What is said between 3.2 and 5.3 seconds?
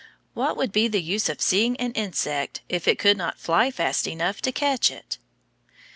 fly fast enough to catch it?